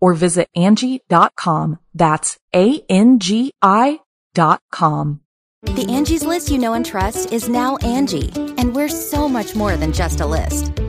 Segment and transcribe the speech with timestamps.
[0.00, 1.78] or visit Angie.com.
[1.94, 4.00] That's A-N-G-I
[4.34, 5.20] dot com.
[5.62, 9.76] The Angie's list you know and trust is now Angie, and we're so much more
[9.76, 10.72] than just a list.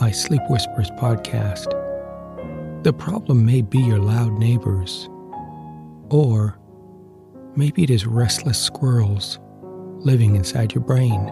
[0.00, 1.70] my Sleep Whispers podcast.
[2.82, 5.08] The problem may be your loud neighbors,
[6.10, 6.58] or
[7.56, 9.38] maybe it is restless squirrels
[9.98, 11.30] living inside your brain.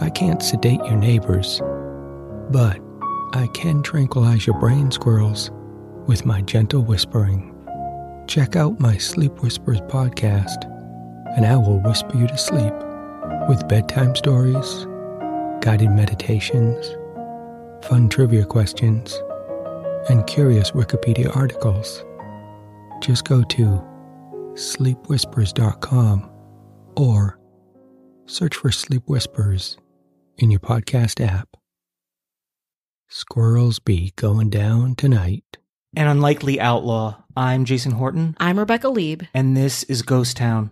[0.00, 1.60] I can't sedate your neighbors,
[2.50, 2.78] but
[3.34, 5.50] I can tranquilize your brain squirrels
[6.06, 7.54] with my gentle whispering.
[8.28, 10.64] Check out my Sleep Whispers podcast,
[11.36, 12.74] and I will whisper you to sleep
[13.48, 14.86] with bedtime stories,
[15.60, 16.94] guided meditations,
[17.82, 19.20] fun trivia questions,
[20.08, 22.04] and curious Wikipedia articles.
[23.00, 23.84] Just go to
[24.54, 26.30] sleepwhispers.com
[26.96, 27.38] or
[28.26, 29.76] search for Sleep Whispers
[30.36, 31.48] in your podcast app.
[33.08, 35.44] Squirrels be going down tonight.
[35.96, 37.22] An Unlikely Outlaw.
[37.36, 39.22] I'm Jason Horton, I'm Rebecca Leib.
[39.32, 40.70] and this is Ghost Town.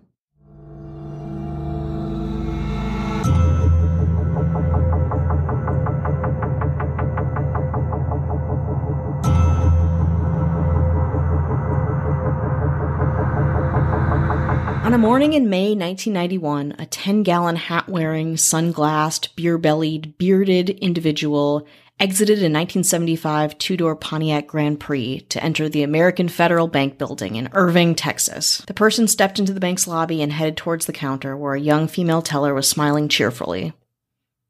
[14.96, 21.66] A morning in May 1991, a 10 gallon hat wearing, sunglassed, beer bellied, bearded individual
[22.00, 27.36] exited a 1975 two door Pontiac Grand Prix to enter the American Federal Bank building
[27.36, 28.62] in Irving, Texas.
[28.66, 31.88] The person stepped into the bank's lobby and headed towards the counter where a young
[31.88, 33.74] female teller was smiling cheerfully.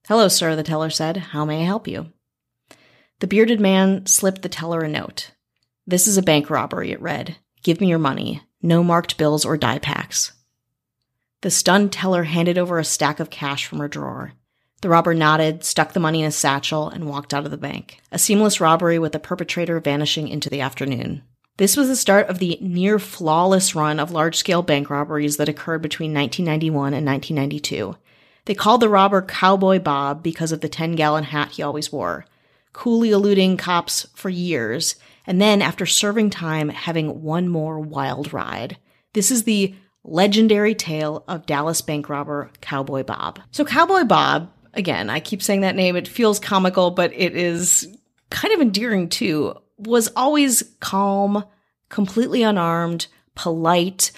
[0.06, 1.16] Hello, sir, the teller said.
[1.16, 2.12] How may I help you?
[3.18, 5.32] The bearded man slipped the teller a note.
[5.88, 7.34] This is a bank robbery, it read.
[7.64, 8.42] Give me your money.
[8.62, 10.30] No marked bills or dye packs.
[11.42, 14.32] The stunned teller handed over a stack of cash from her drawer.
[14.82, 18.00] The robber nodded, stuck the money in a satchel, and walked out of the bank.
[18.12, 21.22] A seamless robbery with the perpetrator vanishing into the afternoon.
[21.58, 25.48] This was the start of the near flawless run of large scale bank robberies that
[25.48, 27.96] occurred between 1991 and 1992.
[28.44, 32.26] They called the robber Cowboy Bob because of the 10 gallon hat he always wore,
[32.72, 38.76] coolly eluding cops for years, and then after serving time, having one more wild ride.
[39.14, 39.74] This is the
[40.06, 43.40] legendary tale of Dallas bank robber Cowboy Bob.
[43.50, 47.88] So, Cowboy Bob, again, I keep saying that name, it feels comical, but it is
[48.30, 51.44] kind of endearing too, was always calm,
[51.88, 54.12] completely unarmed, polite,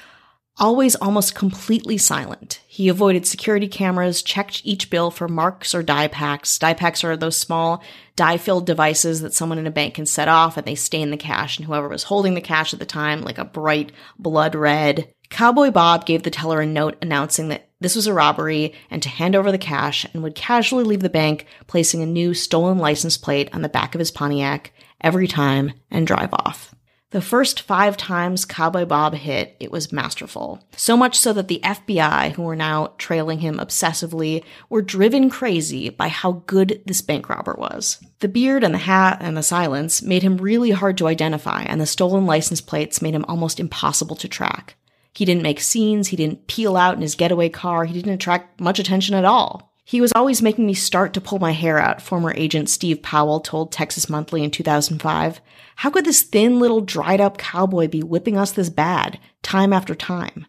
[0.59, 2.61] always almost completely silent.
[2.67, 6.59] He avoided security cameras, checked each bill for marks or dye packs.
[6.59, 7.83] Dye packs are those small
[8.17, 11.17] dye filled devices that someone in a bank can set off and they stain the
[11.17, 11.59] cash.
[11.59, 15.13] And whoever was holding the cash at the time, like a bright blood red.
[15.31, 19.09] Cowboy Bob gave the teller a note announcing that this was a robbery and to
[19.09, 23.17] hand over the cash and would casually leave the bank, placing a new stolen license
[23.17, 26.75] plate on the back of his Pontiac every time and drive off.
[27.11, 30.63] The first five times Cowboy Bob hit, it was masterful.
[30.77, 35.89] So much so that the FBI, who were now trailing him obsessively, were driven crazy
[35.89, 37.99] by how good this bank robber was.
[38.19, 41.81] The beard and the hat and the silence made him really hard to identify, and
[41.81, 44.77] the stolen license plates made him almost impossible to track.
[45.19, 48.61] He didn't make scenes, he didn't peel out in his getaway car, he didn't attract
[48.61, 49.75] much attention at all.
[49.85, 53.41] He was always making me start to pull my hair out, former agent Steve Powell
[53.41, 55.41] told Texas Monthly in 2005.
[55.75, 59.97] How could this thin little dried up cowboy be whipping us this bad, time after
[59.97, 60.47] time?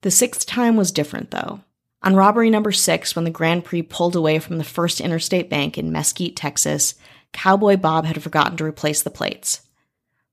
[0.00, 1.60] The sixth time was different, though.
[2.02, 5.76] On robbery number six, when the Grand Prix pulled away from the First Interstate Bank
[5.76, 6.94] in Mesquite, Texas,
[7.34, 9.60] Cowboy Bob had forgotten to replace the plates.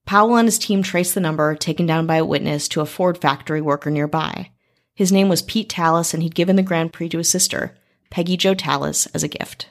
[0.06, 3.18] Powell and his team traced the number, taken down by a witness, to a Ford
[3.18, 4.50] factory worker nearby.
[4.94, 7.74] His name was Pete Tallas, and he'd given the Grand Prix to his sister,
[8.10, 9.68] Peggy Jo Tallas, as a gift.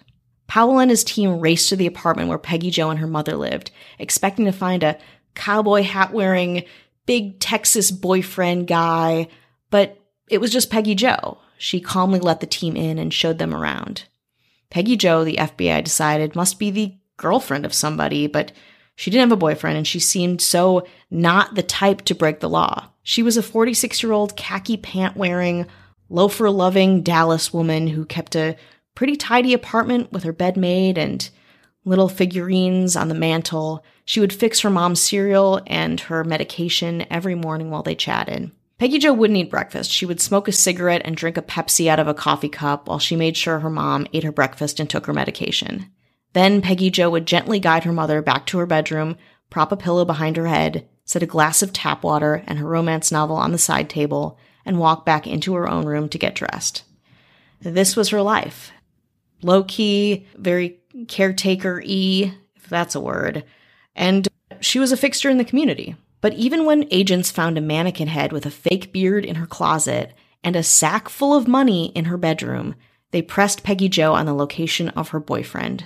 [0.48, 3.72] Powell and his team raced to the apartment where Peggy Jo and her mother lived,
[4.00, 4.98] expecting to find a
[5.36, 6.64] cowboy hat wearing,
[7.06, 9.28] big Texas boyfriend guy,
[9.70, 9.98] but
[10.30, 11.38] it was just Peggy Jo.
[11.58, 14.06] She calmly let the team in and showed them around.
[14.70, 18.52] Peggy Jo, the FBI decided, must be the girlfriend of somebody, but
[19.02, 22.48] she didn't have a boyfriend and she seemed so not the type to break the
[22.48, 22.90] law.
[23.02, 25.66] She was a 46 year old khaki pant wearing,
[26.08, 28.56] loafer loving Dallas woman who kept a
[28.94, 31.28] pretty tidy apartment with her bed made and
[31.84, 33.84] little figurines on the mantle.
[34.06, 38.52] She would fix her mom's cereal and her medication every morning while they chatted.
[38.78, 39.90] Peggy Jo wouldn't eat breakfast.
[39.90, 43.00] She would smoke a cigarette and drink a Pepsi out of a coffee cup while
[43.00, 45.88] she made sure her mom ate her breakfast and took her medication.
[46.34, 49.18] Then Peggy Jo would gently guide her mother back to her bedroom,
[49.50, 53.12] prop a pillow behind her head, set a glass of tap water and her romance
[53.12, 56.84] novel on the side table, and walk back into her own room to get dressed.
[57.60, 58.72] This was her life.
[59.42, 63.44] Low key, very caretaker y, if that's a word.
[63.96, 64.28] And
[64.62, 65.96] she was a fixture in the community.
[66.22, 70.14] But even when agents found a mannequin head with a fake beard in her closet
[70.44, 72.76] and a sack full of money in her bedroom,
[73.10, 75.86] they pressed Peggy Jo on the location of her boyfriend.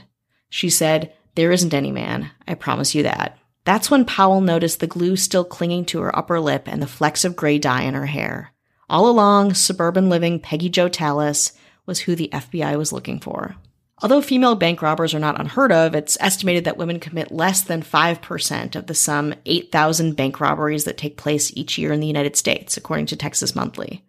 [0.55, 2.31] She said, There isn't any man.
[2.47, 3.37] I promise you that.
[3.65, 7.25] That's when Powell noticed the glue still clinging to her upper lip and the flecks
[7.25, 8.53] of gray dye in her hair.
[8.89, 11.51] All along, suburban living Peggy Jo Tallas
[11.85, 13.57] was who the FBI was looking for.
[14.01, 17.81] Although female bank robbers are not unheard of, it's estimated that women commit less than
[17.81, 22.37] 5% of the some 8,000 bank robberies that take place each year in the United
[22.37, 24.05] States, according to Texas Monthly.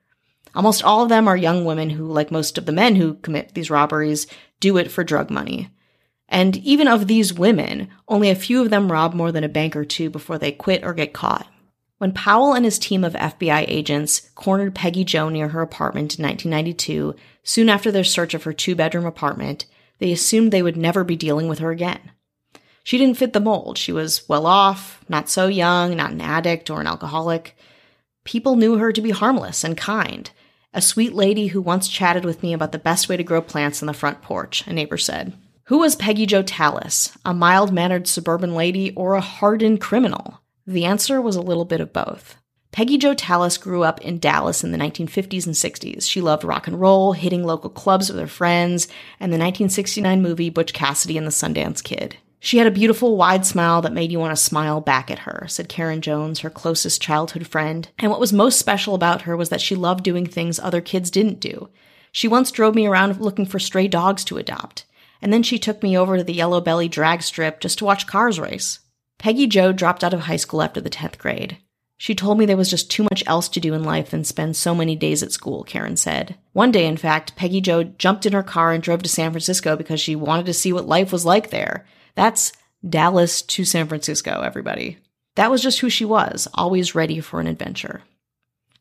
[0.54, 3.54] Almost all of them are young women who, like most of the men who commit
[3.54, 4.28] these robberies,
[4.60, 5.70] do it for drug money.
[6.28, 9.76] And even of these women, only a few of them rob more than a bank
[9.76, 11.46] or two before they quit or get caught.
[11.99, 16.25] When Powell and his team of FBI agents cornered Peggy Jo near her apartment in
[16.25, 19.64] 1992, soon after their search of her two bedroom apartment,
[19.99, 22.12] they assumed they would never be dealing with her again.
[22.84, 23.79] She didn't fit the mold.
[23.79, 27.56] She was well off, not so young, not an addict or an alcoholic.
[28.25, 30.31] People knew her to be harmless and kind.
[30.75, 33.82] A sweet lady who once chatted with me about the best way to grow plants
[33.82, 35.32] on the front porch, a neighbor said.
[35.69, 40.41] Who was Peggy Jo Tallas, a mild mannered suburban lady or a hardened criminal?
[40.65, 42.37] The answer was a little bit of both.
[42.71, 46.09] Peggy Jo Tallas grew up in Dallas in the 1950s and 60s.
[46.09, 48.85] She loved rock and roll, hitting local clubs with her friends,
[49.19, 52.17] and the 1969 movie Butch Cassidy and the Sundance Kid.
[52.39, 55.47] She had a beautiful, wide smile that made you want to smile back at her,
[55.49, 57.89] said Karen Jones, her closest childhood friend.
[57.99, 61.11] And what was most special about her was that she loved doing things other kids
[61.11, 61.71] didn't do.
[62.13, 64.86] She once drove me around looking for stray dogs to adopt
[65.21, 68.07] and then she took me over to the Yellow Belly drag strip just to watch
[68.07, 68.81] cars race.
[69.19, 71.59] Peggy Jo dropped out of high school after the 10th grade.
[71.99, 74.55] She told me there was just too much else to do in life than spend
[74.55, 76.37] so many days at school, Karen said.
[76.53, 79.77] One day, in fact, Peggy Jo jumped in her car and drove to San Francisco
[79.77, 81.87] because she wanted to see what life was like there.
[82.15, 82.53] That's
[82.87, 84.99] Dallas to San Francisco, everybody.
[85.37, 88.03] That was just who she was, always ready for an adventure.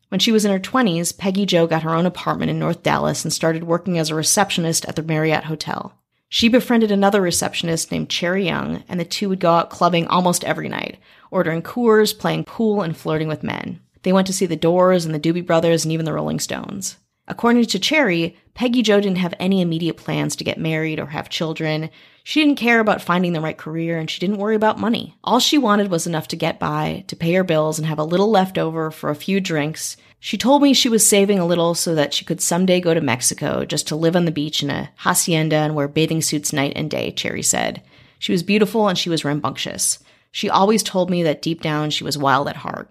[0.08, 3.24] When she was in her 20s, Peggy Jo got her own apartment in North Dallas
[3.24, 5.94] and started working as a receptionist at the Marriott Hotel.
[6.28, 10.44] She befriended another receptionist named Cherry Young, and the two would go out clubbing almost
[10.44, 10.98] every night,
[11.30, 13.80] ordering Coors, playing pool, and flirting with men.
[14.02, 16.96] They went to see the Doors and the Doobie Brothers and even the Rolling Stones.
[17.28, 21.28] According to Cherry, Peggy Jo didn't have any immediate plans to get married or have
[21.28, 21.90] children.
[22.22, 25.16] She didn't care about finding the right career and she didn't worry about money.
[25.24, 28.04] All she wanted was enough to get by, to pay her bills and have a
[28.04, 31.72] little left over for a few drinks she told me she was saving a little
[31.72, 34.70] so that she could someday go to Mexico just to live on the beach in
[34.70, 37.80] a hacienda and wear bathing suits night and day, Cherry said.
[38.18, 40.00] She was beautiful and she was rambunctious.
[40.32, 42.90] She always told me that deep down she was wild at heart.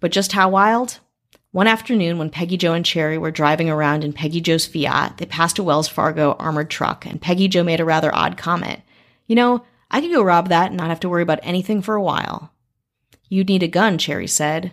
[0.00, 0.98] But just how wild?
[1.52, 5.26] One afternoon, when Peggy Jo and Cherry were driving around in Peggy Jo's Fiat, they
[5.26, 8.80] passed a Wells Fargo armored truck, and Peggy Jo made a rather odd comment.
[9.28, 11.94] You know, I could go rob that and not have to worry about anything for
[11.94, 12.52] a while.
[13.28, 14.72] You'd need a gun, Cherry said.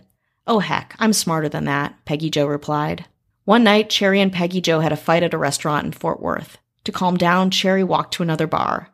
[0.49, 3.05] Oh, heck, I'm smarter than that, Peggy Jo replied.
[3.45, 6.57] One night, Cherry and Peggy Jo had a fight at a restaurant in Fort Worth.
[6.85, 8.89] To calm down, Cherry walked to another bar.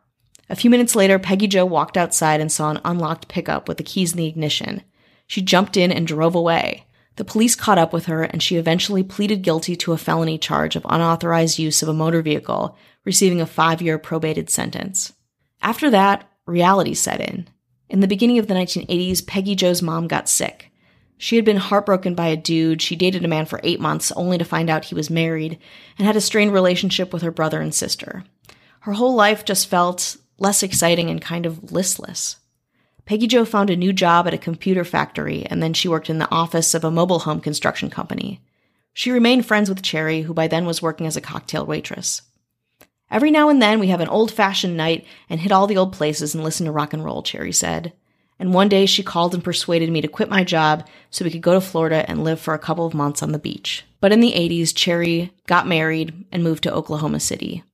[0.50, 3.84] A few minutes later, Peggy Jo walked outside and saw an unlocked pickup with the
[3.84, 4.82] keys in the ignition.
[5.26, 6.84] She jumped in and drove away.
[7.16, 10.76] The police caught up with her, and she eventually pleaded guilty to a felony charge
[10.76, 15.14] of unauthorized use of a motor vehicle, receiving a five year probated sentence.
[15.62, 17.48] After that, reality set in.
[17.88, 20.65] In the beginning of the 1980s, Peggy Jo's mom got sick.
[21.18, 22.82] She had been heartbroken by a dude.
[22.82, 25.58] She dated a man for eight months only to find out he was married
[25.98, 28.24] and had a strained relationship with her brother and sister.
[28.80, 32.36] Her whole life just felt less exciting and kind of listless.
[33.06, 36.18] Peggy Jo found a new job at a computer factory and then she worked in
[36.18, 38.40] the office of a mobile home construction company.
[38.92, 42.22] She remained friends with Cherry, who by then was working as a cocktail waitress.
[43.10, 45.92] Every now and then we have an old fashioned night and hit all the old
[45.92, 47.92] places and listen to rock and roll, Cherry said.
[48.38, 51.40] And one day she called and persuaded me to quit my job so we could
[51.40, 53.84] go to Florida and live for a couple of months on the beach.
[54.00, 57.64] But in the 80s, Cherry got married and moved to Oklahoma City.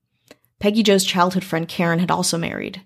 [0.60, 2.82] Peggy Jo's childhood friend Karen had also married.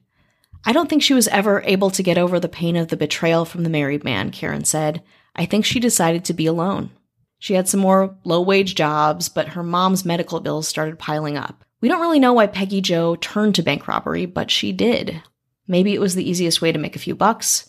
[0.64, 3.44] I don't think she was ever able to get over the pain of the betrayal
[3.44, 5.02] from the married man, Karen said.
[5.36, 6.90] I think she decided to be alone.
[7.38, 11.64] She had some more low wage jobs, but her mom's medical bills started piling up.
[11.80, 15.22] We don't really know why Peggy Jo turned to bank robbery, but she did.
[15.68, 17.68] Maybe it was the easiest way to make a few bucks.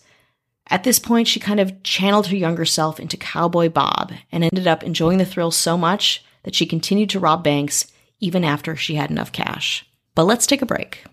[0.70, 4.68] At this point, she kind of channeled her younger self into Cowboy Bob and ended
[4.68, 7.88] up enjoying the thrill so much that she continued to rob banks
[8.20, 9.86] even after she had enough cash.
[10.16, 11.06] But let's take a break.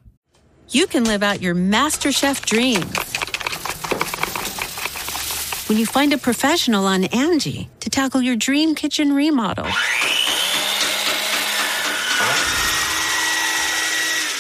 [0.71, 3.15] You can live out your MasterChef dreams
[5.69, 9.67] when you find a professional on Angie to tackle your dream kitchen remodel.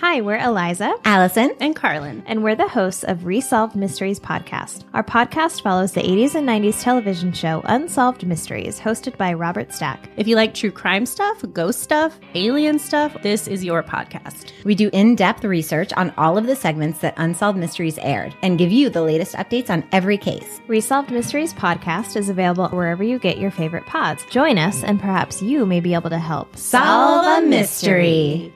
[0.00, 4.84] Hi, we're Eliza, Allison, and Carlin, and we're the hosts of Resolved Mysteries podcast.
[4.92, 10.10] Our podcast follows the 80s and 90s television show Unsolved Mysteries, hosted by Robert Stack.
[10.18, 14.52] If you like true crime stuff, ghost stuff, alien stuff, this is your podcast.
[14.64, 18.58] We do in depth research on all of the segments that Unsolved Mysteries aired and
[18.58, 20.60] give you the latest updates on every case.
[20.68, 24.26] Resolved Mysteries podcast is available wherever you get your favorite pods.
[24.26, 28.52] Join us, and perhaps you may be able to help solve a mystery.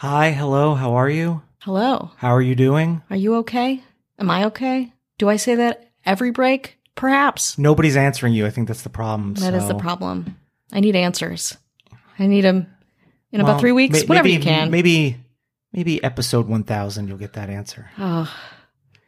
[0.00, 1.42] Hi, hello, how are you?
[1.58, 2.10] Hello.
[2.16, 3.02] How are you doing?
[3.10, 3.82] Are you okay?
[4.18, 4.94] Am I okay?
[5.18, 6.78] Do I say that every break?
[6.94, 7.58] Perhaps.
[7.58, 8.46] Nobody's answering you.
[8.46, 9.34] I think that's the problem.
[9.34, 10.38] That is so- the problem.
[10.72, 11.58] I need answers.
[12.18, 12.66] I need them
[13.30, 14.70] in Well, about three weeks, may- whenever maybe, you can.
[14.70, 15.18] Maybe,
[15.70, 17.90] maybe episode 1000, you'll get that answer.
[17.98, 18.34] Oh,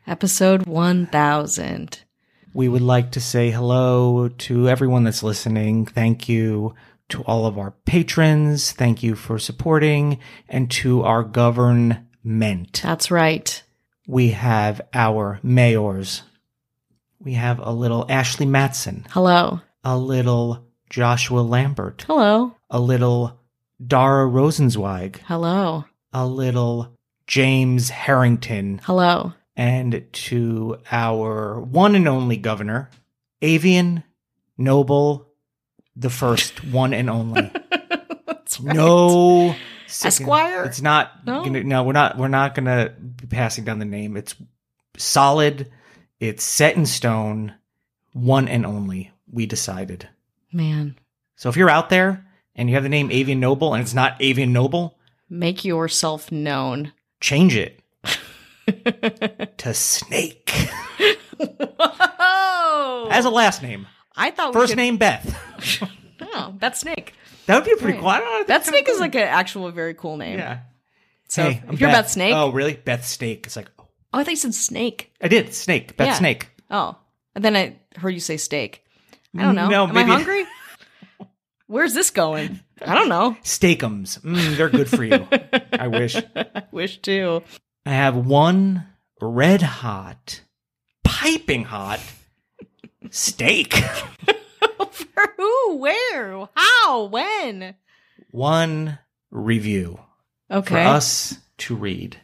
[0.06, 2.00] episode 1000.
[2.52, 5.86] We would like to say hello to everyone that's listening.
[5.86, 6.74] Thank you
[7.12, 8.72] to all of our patrons.
[8.72, 12.80] Thank you for supporting and to our government.
[12.82, 13.62] That's right.
[14.06, 16.22] We have our mayors.
[17.20, 19.60] We have a little Ashley Matson, Hello.
[19.84, 22.56] a little Joshua Lambert, Hello.
[22.68, 23.38] a little
[23.84, 25.84] Dara Rosenzweig, Hello.
[26.12, 26.96] a little
[27.28, 29.32] James Harrington, Hello.
[29.56, 32.90] and to our one and only governor,
[33.40, 34.02] Avian
[34.58, 35.28] Noble,
[35.96, 37.50] the first one and only.
[38.60, 38.76] Right.
[38.76, 39.54] No
[39.86, 40.64] second- Esquire?
[40.64, 41.24] It's not.
[41.26, 41.42] No?
[41.42, 42.18] Gonna, no, we're not.
[42.18, 44.14] We're not gonna be passing down the name.
[44.14, 44.34] It's
[44.98, 45.70] solid.
[46.20, 47.54] It's set in stone.
[48.12, 49.10] One and only.
[49.32, 50.06] We decided.
[50.52, 50.96] Man,
[51.34, 54.16] So if you're out there and you have the name Avian Noble and it's not
[54.20, 54.98] Avian Noble,
[55.30, 56.92] make yourself known.
[57.20, 57.80] change it
[59.56, 60.50] to Snake
[61.38, 63.08] Whoa!
[63.10, 63.86] as a last name.
[64.16, 65.38] I thought we First could- name Beth.
[66.34, 67.14] Oh, Beth Snake.
[67.46, 68.00] That would be pretty Right.
[68.00, 68.08] cool.
[68.08, 68.44] I don't know.
[68.46, 70.38] Beth Snake is like an actual very cool name.
[70.38, 70.60] yeah.
[71.28, 72.74] So Hey, if you're Beth Snake, Oh, really?
[72.74, 73.44] Beth Snake.
[73.46, 75.12] It's like oh, I thought you said snake.
[75.20, 75.96] I did Snake.
[75.96, 76.14] Beth Yeah.
[76.14, 76.48] Snake.
[76.70, 76.96] Oh,
[77.34, 78.84] and then I heard you say steak.
[79.36, 79.68] I don't know.
[79.68, 80.44] No, Am maybe- I hungry?
[81.66, 82.60] Where's this going?
[82.84, 83.36] I don't know.
[83.42, 84.20] Steakums.
[84.20, 85.26] Mm, they're good for you.
[85.72, 86.16] I wish.
[86.16, 87.42] I wish too.
[87.86, 88.86] I have one
[89.20, 90.40] red hot,
[91.04, 92.00] piping hot
[93.10, 93.74] steak.
[94.90, 95.76] For who?
[95.76, 96.48] Where?
[96.54, 97.04] How?
[97.04, 97.74] When?
[98.30, 98.98] one
[99.30, 100.00] review
[100.50, 100.74] Okay.
[100.74, 102.18] for us to read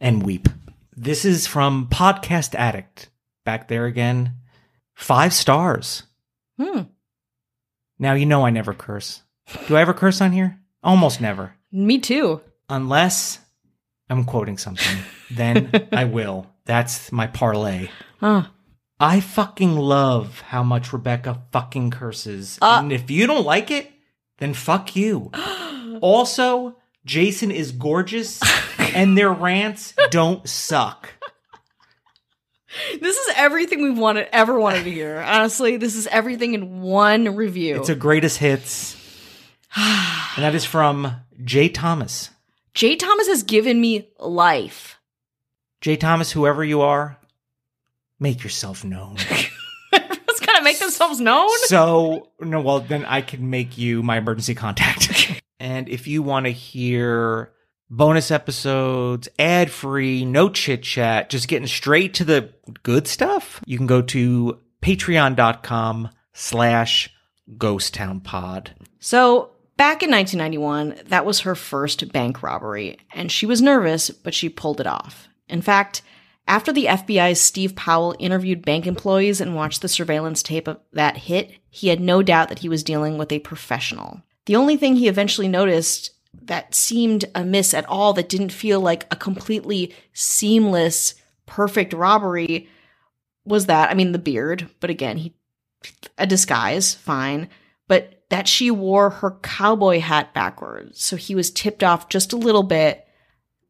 [0.00, 0.48] and weep.
[0.96, 3.08] This is from Podcast Addict.
[3.44, 4.34] Back there again.
[4.94, 6.02] Five stars.
[6.60, 6.82] Hmm.
[7.98, 9.22] Now, you know I never curse.
[9.66, 10.58] Do I ever curse on here?
[10.82, 11.54] Almost never.
[11.72, 12.40] Me too.
[12.68, 13.38] Unless
[14.10, 14.98] I'm quoting something.
[15.30, 16.46] Then I will.
[16.66, 17.88] That's my parlay.
[18.20, 18.44] Huh.
[19.04, 22.58] I fucking love how much Rebecca fucking curses.
[22.62, 22.78] Uh.
[22.80, 23.92] and if you don't like it,
[24.38, 25.30] then fuck you.
[26.00, 28.40] also, Jason is gorgeous
[28.78, 31.10] and their rants don't suck.
[32.98, 35.20] This is everything we've wanted ever wanted to hear.
[35.20, 37.76] Honestly, this is everything in one review.
[37.76, 38.96] It's a greatest hits.
[39.76, 42.30] and that is from Jay Thomas.
[42.72, 44.98] Jay Thomas has given me life.
[45.82, 47.18] Jay Thomas, whoever you are,
[48.18, 49.16] make yourself known.
[49.92, 51.48] Everyone's gonna make themselves known.
[51.66, 55.42] so, no, well, then I can make you my emergency contact.
[55.60, 57.52] and if you want to hear
[57.90, 62.52] bonus episodes, ad free, no chit chat, just getting straight to the
[62.82, 67.10] good stuff, you can go to patreon.com slash
[67.56, 68.74] ghost town pod.
[69.00, 74.34] So, back in 1991, that was her first bank robbery, and she was nervous, but
[74.34, 75.28] she pulled it off.
[75.48, 76.02] In fact,
[76.46, 81.16] after the FBI's Steve Powell interviewed bank employees and watched the surveillance tape of that
[81.16, 84.22] hit, he had no doubt that he was dealing with a professional.
[84.46, 86.10] The only thing he eventually noticed
[86.42, 91.14] that seemed amiss at all, that didn't feel like a completely seamless,
[91.46, 92.68] perfect robbery,
[93.46, 95.34] was that I mean, the beard, but again, he
[96.16, 97.48] a disguise, fine,
[97.88, 101.04] but that she wore her cowboy hat backwards.
[101.04, 103.03] So he was tipped off just a little bit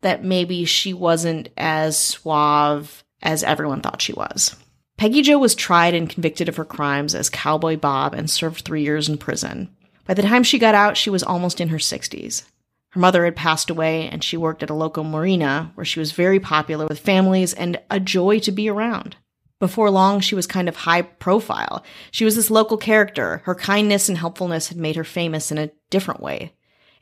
[0.04, 4.54] that maybe she wasn't as suave as everyone thought she was.
[4.96, 8.82] Peggy Jo was tried and convicted of her crimes as Cowboy Bob and served three
[8.82, 9.74] years in prison.
[10.06, 12.44] By the time she got out, she was almost in her 60s.
[12.90, 16.12] Her mother had passed away, and she worked at a local marina where she was
[16.12, 19.16] very popular with families and a joy to be around.
[19.58, 21.82] Before long, she was kind of high profile.
[22.10, 23.40] She was this local character.
[23.46, 26.52] Her kindness and helpfulness had made her famous in a different way.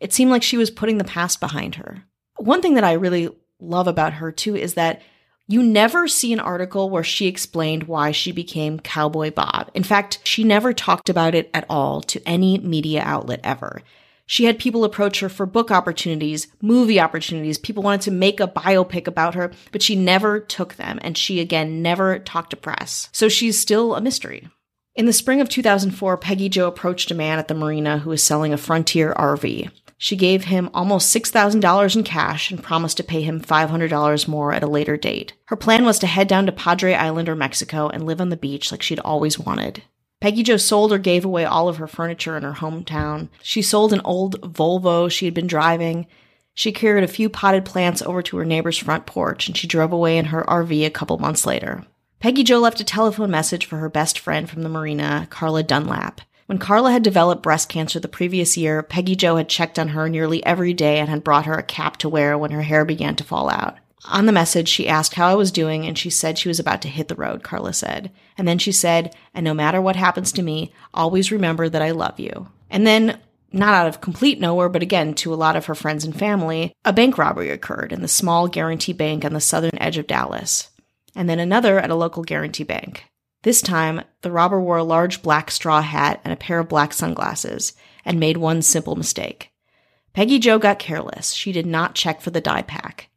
[0.01, 2.05] It seemed like she was putting the past behind her.
[2.43, 3.29] One thing that I really
[3.61, 5.01] love about her, too, is that
[5.47, 9.71] you never see an article where she explained why she became Cowboy Bob.
[9.75, 13.83] In fact, she never talked about it at all to any media outlet ever.
[14.27, 17.59] She had people approach her for book opportunities, movie opportunities.
[17.59, 20.99] People wanted to make a biopic about her, but she never took them.
[21.03, 23.09] And she, again, never talked to press.
[23.13, 24.49] So she's still a mystery.
[24.95, 28.23] In the spring of 2004, Peggy Jo approached a man at the marina who was
[28.23, 29.71] selling a Frontier RV.
[29.97, 34.63] She gave him almost $6,000 in cash and promised to pay him $500 more at
[34.63, 35.33] a later date.
[35.47, 38.37] Her plan was to head down to Padre Island or Mexico and live on the
[38.37, 39.83] beach like she'd always wanted.
[40.21, 43.29] Peggy Jo sold or gave away all of her furniture in her hometown.
[43.43, 46.07] She sold an old Volvo she had been driving.
[46.53, 49.93] She carried a few potted plants over to her neighbor's front porch and she drove
[49.93, 51.87] away in her RV a couple months later.
[52.23, 56.21] Peggy Jo left a telephone message for her best friend from the marina, Carla Dunlap.
[56.47, 60.09] When Carla had developed breast cancer the previous year, Peggy Jo had checked on her
[60.09, 63.17] nearly every day and had brought her a cap to wear when her hair began
[63.17, 63.77] to fall out.
[64.05, 66.81] On the message, she asked how I was doing, and she said she was about
[66.83, 68.13] to hit the road, Carla said.
[68.39, 71.91] And then she said, and no matter what happens to me, always remember that I
[71.91, 72.47] love you.
[72.71, 73.19] And then,
[73.51, 76.73] not out of complete nowhere, but again to a lot of her friends and family,
[76.85, 80.69] a bank robbery occurred in the small Guarantee Bank on the southern edge of Dallas.
[81.15, 83.05] And then another at a local Guarantee Bank.
[83.43, 86.93] This time, the robber wore a large black straw hat and a pair of black
[86.93, 87.73] sunglasses,
[88.05, 89.51] and made one simple mistake.
[90.13, 91.33] Peggy Jo got careless.
[91.33, 93.09] She did not check for the dye pack.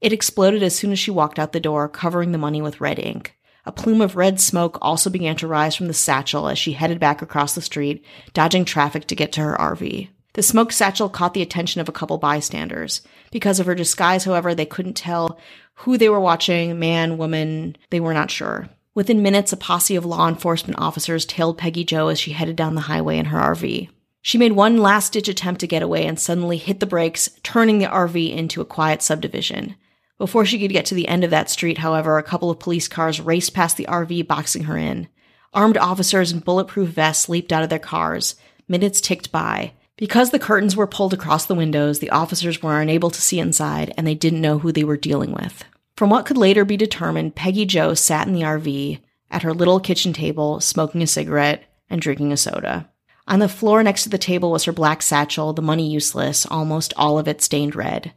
[0.00, 2.98] It exploded as soon as she walked out the door, covering the money with red
[2.98, 3.36] ink.
[3.66, 6.98] A plume of red smoke also began to rise from the satchel as she headed
[6.98, 10.08] back across the street, dodging traffic to get to her RV.
[10.34, 13.02] The smoke satchel caught the attention of a couple bystanders.
[13.32, 15.38] Because of her disguise, however, they couldn't tell
[15.80, 18.68] who they were watching man, woman, they were not sure.
[18.94, 22.74] Within minutes, a posse of law enforcement officers tailed Peggy Jo as she headed down
[22.74, 23.88] the highway in her RV.
[24.20, 27.78] She made one last ditch attempt to get away and suddenly hit the brakes, turning
[27.78, 29.76] the RV into a quiet subdivision.
[30.18, 32.88] Before she could get to the end of that street, however, a couple of police
[32.88, 35.06] cars raced past the RV, boxing her in.
[35.54, 38.34] Armed officers in bulletproof vests leaped out of their cars.
[38.66, 39.74] Minutes ticked by.
[39.98, 43.92] Because the curtains were pulled across the windows, the officers were unable to see inside,
[43.96, 45.64] and they didn't know who they were dealing with.
[45.96, 49.80] From what could later be determined, Peggy Jo sat in the RV at her little
[49.80, 52.88] kitchen table, smoking a cigarette and drinking a soda.
[53.26, 56.94] On the floor next to the table was her black satchel, the money useless, almost
[56.96, 58.12] all of it stained red.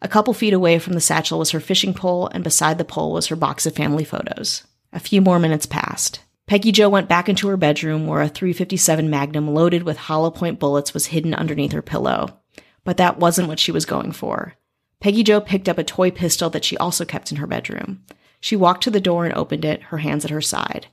[0.00, 3.12] A couple feet away from the satchel was her fishing pole, and beside the pole
[3.12, 4.64] was her box of family photos.
[4.90, 6.20] A few more minutes passed.
[6.46, 10.60] Peggy Jo went back into her bedroom where a 357 Magnum loaded with hollow point
[10.60, 12.38] bullets was hidden underneath her pillow.
[12.84, 14.54] But that wasn't what she was going for.
[15.00, 18.04] Peggy Jo picked up a toy pistol that she also kept in her bedroom.
[18.40, 20.86] She walked to the door and opened it, her hands at her side.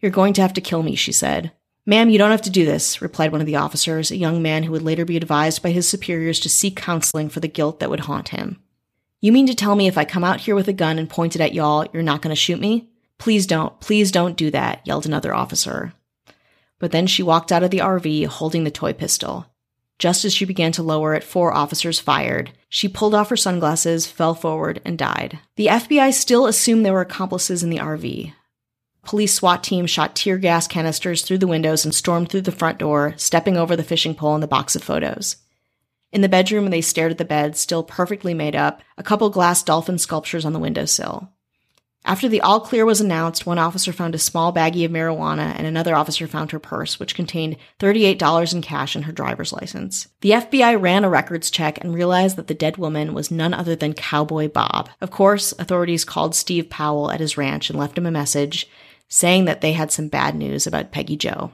[0.00, 1.50] You're going to have to kill me, she said.
[1.84, 4.62] Ma'am, you don't have to do this, replied one of the officers, a young man
[4.62, 7.90] who would later be advised by his superiors to seek counseling for the guilt that
[7.90, 8.60] would haunt him.
[9.20, 11.34] You mean to tell me if I come out here with a gun and point
[11.34, 12.90] it at y'all, you're not going to shoot me?
[13.20, 15.92] Please don't, please don't do that, yelled another officer.
[16.78, 19.44] But then she walked out of the RV holding the toy pistol.
[19.98, 22.52] Just as she began to lower it, four officers fired.
[22.70, 25.38] She pulled off her sunglasses, fell forward, and died.
[25.56, 28.32] The FBI still assumed there were accomplices in the RV.
[29.04, 32.78] Police SWAT team shot tear gas canisters through the windows and stormed through the front
[32.78, 35.36] door, stepping over the fishing pole and the box of photos.
[36.10, 39.62] In the bedroom, they stared at the bed, still perfectly made up, a couple glass
[39.62, 41.30] dolphin sculptures on the windowsill.
[42.04, 45.66] After the all clear was announced, one officer found a small baggie of marijuana and
[45.66, 50.08] another officer found her purse, which contained $38 in cash and her driver's license.
[50.22, 53.76] The FBI ran a records check and realized that the dead woman was none other
[53.76, 54.88] than Cowboy Bob.
[55.00, 58.66] Of course, authorities called Steve Powell at his ranch and left him a message
[59.08, 61.52] saying that they had some bad news about Peggy Jo.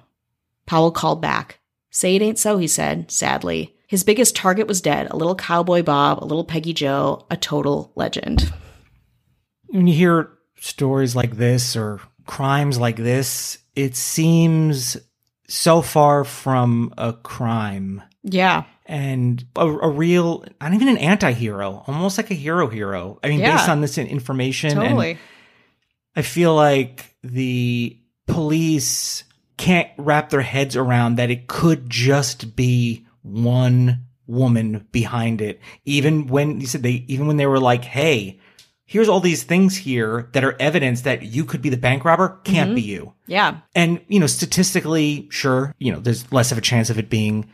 [0.65, 1.59] Powell called back.
[1.91, 3.75] Say it ain't so, he said, sadly.
[3.89, 7.93] His biggest target was dead a little Cowboy Bob, a little Peggy Jo, a total
[7.95, 8.53] legend.
[9.69, 10.36] When you hear
[10.67, 14.97] stories like this or crimes like this, it seems
[15.49, 18.65] so far from a crime Yeah.
[18.87, 23.19] and a, a real, not even an anti-hero, almost like a hero hero.
[23.23, 23.57] I mean, Yeah.
[23.57, 24.71] based on this information.
[24.73, 25.19] and Totally.
[26.17, 29.23] I feel like the police
[29.57, 35.61] can't wrap their heads around that it could just be one woman behind it.
[35.85, 38.41] Even when you said they, even when they were like, Hey,
[38.87, 42.41] here's all these things here that are evidence that you could be the bank robber.
[42.45, 42.91] Can't be mm-hmm.
[42.91, 43.13] you.
[43.27, 43.59] Yeah.
[43.75, 47.51] And, you know, statistically, sure, you know, there's less of a chance of it being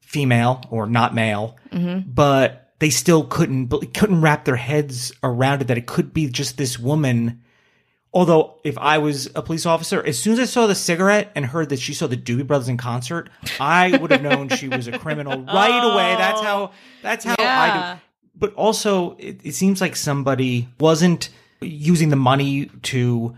[0.00, 2.10] female or not male, mm-hmm.
[2.10, 6.58] but they still couldn't, couldn't wrap their heads around it that it could be just
[6.58, 7.40] this woman.
[8.12, 11.46] Although, if I was a police officer, as soon as I saw the cigarette and
[11.46, 14.86] heard that she saw the Doobie Brothers in concert, I would have known she was
[14.86, 16.14] a criminal right away.
[16.16, 16.72] That's how.
[17.00, 18.00] That's how I do.
[18.34, 21.28] But also, it, it seems like somebody wasn't
[21.60, 23.36] using the money to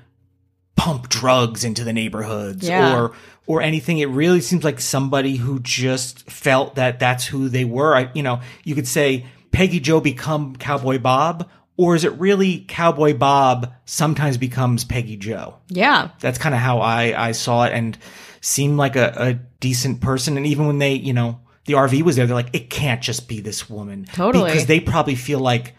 [0.76, 2.96] pump drugs into the neighborhoods Yeah.
[2.98, 3.12] or
[3.46, 3.98] or anything.
[3.98, 7.94] It really seems like somebody who just felt that that's who they were.
[7.94, 12.64] I, you know, you could say Peggy Jo become Cowboy Bob, or is it really
[12.66, 15.56] Cowboy Bob sometimes becomes Peggy Jo?
[15.68, 16.10] Yeah.
[16.20, 17.98] That's kind of how I I saw it and
[18.40, 20.36] seemed like a, a decent person.
[20.36, 23.28] And even when they, you know, the RV was there, they're like, it can't just
[23.28, 24.50] be this woman, Totally.
[24.50, 25.74] because they probably feel like.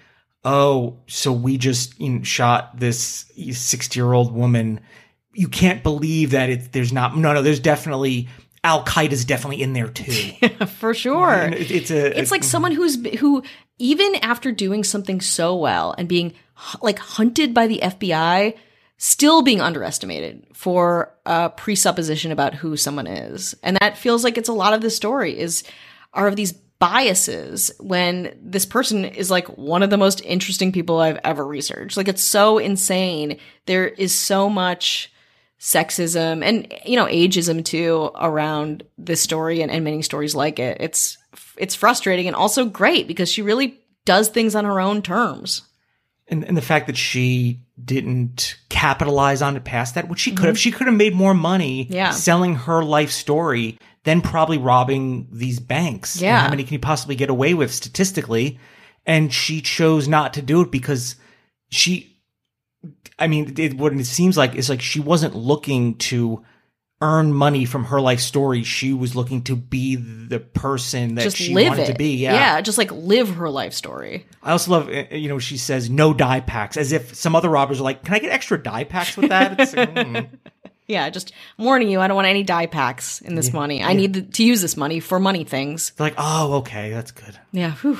[0.47, 4.79] Oh, so we just you know, shot this sixty-year-old woman.
[5.33, 6.71] You can't believe that it.
[6.71, 7.17] There's not.
[7.17, 7.41] No, no.
[7.41, 8.27] There's definitely
[8.63, 10.11] Al Qaeda's definitely in there too.
[10.77, 11.33] For sure.
[11.51, 12.19] It- it's a.
[12.19, 13.41] it's like someone who's who
[13.79, 16.33] even after doing something so well and being
[16.79, 18.55] like hunted by the FBI
[18.97, 23.55] still being underestimated for a presupposition about who someone is.
[23.61, 25.63] And that feels like it's a lot of the story is
[26.13, 30.99] are of these biases when this person is like one of the most interesting people
[30.99, 31.97] I've ever researched.
[31.97, 33.39] Like it's so insane.
[33.65, 35.11] There is so much
[35.59, 40.77] sexism and you know ageism too around this story and, and many stories like it.
[40.79, 41.17] It's
[41.57, 45.63] it's frustrating and also great because she really does things on her own terms
[46.27, 50.45] and, and the fact that she didn't capitalize on it past that, which she could
[50.47, 50.57] have.
[50.57, 51.93] She could have made more money Mm-hmm.
[51.93, 52.11] Yeah.
[52.11, 56.21] selling her life story than probably robbing these banks.
[56.21, 56.39] Yeah.
[56.41, 58.59] how many can you possibly get away with statistically?
[59.05, 61.15] And she chose not to do it because
[61.69, 62.19] she,
[63.19, 66.43] I mean, it, what it seems like is like she wasn't looking to
[67.01, 68.63] earn money from her life story.
[68.63, 72.15] She was looking to be the person that just she live wanted it to be.
[72.15, 72.33] Yeah.
[72.33, 75.89] yeah, just like live her life story I also love, uh, you know, she says
[75.89, 78.83] no dye packs, as if some other robbers are like, "Can I get extra dye
[78.83, 80.29] packs with that?" Mm.
[80.87, 83.93] yeah just I'm warning you i don't want any dye packs in this money i
[83.93, 87.71] need to use this money for money things They're like, "Oh, okay, that's good." yeah
[87.73, 87.99] whew.